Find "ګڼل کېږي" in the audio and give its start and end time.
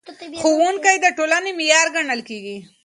1.95-2.57